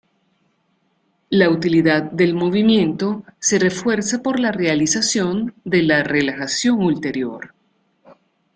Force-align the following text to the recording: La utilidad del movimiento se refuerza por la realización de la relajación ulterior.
La 1.29 1.51
utilidad 1.51 2.01
del 2.09 2.33
movimiento 2.33 3.23
se 3.37 3.59
refuerza 3.59 4.23
por 4.23 4.39
la 4.39 4.51
realización 4.51 5.53
de 5.63 5.83
la 5.83 6.01
relajación 6.01 6.81
ulterior. 6.83 7.53